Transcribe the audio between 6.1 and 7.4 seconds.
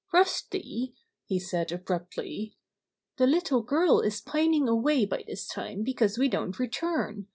we don't re turn.